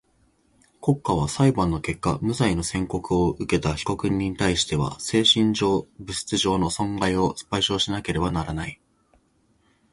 [0.81, 8.81] 国家は裁判の結果無罪の宣告をうけた被告人にたいしては精神上、物質上の損害を賠償しなければならない。